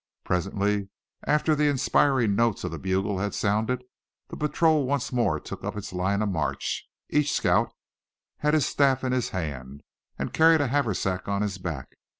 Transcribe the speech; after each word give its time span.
Presently, 0.23 0.89
after 1.27 1.53
the 1.53 1.67
inspiring 1.69 2.33
notes 2.33 2.63
of 2.63 2.71
the 2.71 2.79
bugle 2.79 3.19
had 3.19 3.35
sounded, 3.35 3.83
the 4.29 4.35
patrol 4.35 4.87
once 4.87 5.11
more 5.13 5.39
took 5.39 5.63
up 5.63 5.77
its 5.77 5.93
line 5.93 6.23
of 6.23 6.29
march. 6.29 6.89
Each 7.11 7.31
scout 7.31 7.71
had 8.39 8.55
his 8.55 8.65
staff 8.65 9.03
in 9.03 9.11
his 9.11 9.29
hand, 9.29 9.83
and 10.17 10.33
carried 10.33 10.59
a 10.61 10.69
haversack 10.69 11.27
on 11.27 11.43
his 11.43 11.59
back. 11.59 11.97